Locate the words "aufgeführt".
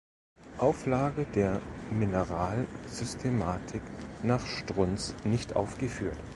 5.55-6.17